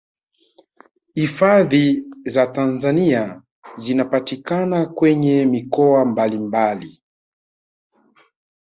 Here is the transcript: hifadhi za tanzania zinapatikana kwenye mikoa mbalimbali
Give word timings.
hifadhi 1.13 2.03
za 2.25 2.47
tanzania 2.47 3.41
zinapatikana 3.75 4.85
kwenye 4.85 5.45
mikoa 5.45 6.05
mbalimbali 6.05 7.01